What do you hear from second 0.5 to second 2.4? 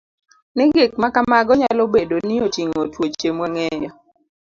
ni gik ma kamago nyalo bedo ni